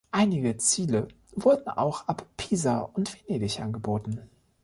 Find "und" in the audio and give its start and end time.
2.79-3.13